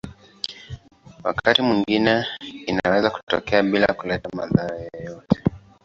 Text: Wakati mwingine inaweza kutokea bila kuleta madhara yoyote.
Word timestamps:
Wakati 1.23 1.61
mwingine 1.61 2.25
inaweza 2.67 3.09
kutokea 3.09 3.63
bila 3.63 3.87
kuleta 3.93 4.29
madhara 4.33 4.77
yoyote. 4.93 5.41